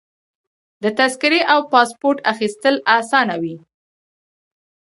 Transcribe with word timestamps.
د 0.83 0.85
تذکرې 0.99 1.41
او 1.53 1.59
پاسپورټ 1.71 2.17
اخیستل 2.33 2.75
اسانه 2.97 3.35
وي. 3.41 3.55